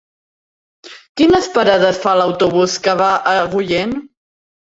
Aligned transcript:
Quines 1.21 1.49
parades 1.57 1.99
fa 2.07 2.15
l'autobús 2.21 2.79
que 2.89 2.97
va 3.03 3.11
a 3.19 3.37
Agullent? 3.45 3.95